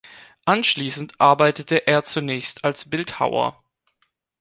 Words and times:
Anschließend 0.45 1.21
arbeitete 1.21 1.85
er 1.85 2.03
zunächst 2.05 2.63
als 2.65 2.89
Bildhauer. 2.89 3.63